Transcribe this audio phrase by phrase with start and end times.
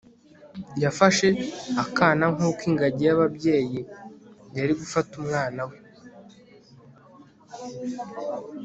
[0.83, 1.27] yafashe
[1.83, 3.79] akana nkuko ingagi yababyeyi
[4.57, 5.77] yari gufata umwana we